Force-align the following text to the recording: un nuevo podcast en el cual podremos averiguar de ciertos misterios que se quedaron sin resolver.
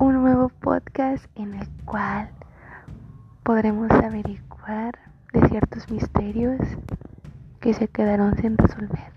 un 0.00 0.14
nuevo 0.22 0.48
podcast 0.48 1.26
en 1.36 1.52
el 1.52 1.68
cual 1.84 2.30
podremos 3.42 3.90
averiguar 3.90 4.98
de 5.34 5.46
ciertos 5.50 5.90
misterios 5.90 6.58
que 7.60 7.74
se 7.74 7.86
quedaron 7.86 8.34
sin 8.38 8.56
resolver. 8.56 9.12